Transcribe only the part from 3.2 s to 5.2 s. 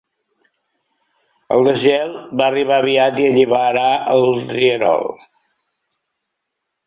i alliberar el rierol.